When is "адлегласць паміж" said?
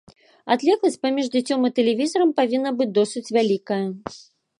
0.53-1.25